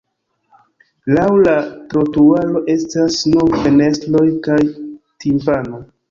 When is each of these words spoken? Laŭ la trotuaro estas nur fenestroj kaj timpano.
Laŭ 1.17 1.25
la 1.47 1.51
trotuaro 1.91 2.61
estas 2.75 3.17
nur 3.33 3.53
fenestroj 3.65 4.23
kaj 4.49 4.57
timpano. 5.25 5.83